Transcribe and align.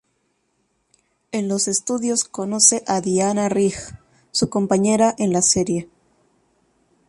En 1.31 1.47
los 1.47 1.67
estudios 1.67 2.23
conoce 2.23 2.83
a 2.87 3.01
Diana 3.01 3.49
Rigg, 3.49 3.75
su 4.31 4.49
compañera 4.49 5.13
en 5.19 5.31
la 5.31 5.43
serie. 5.43 5.89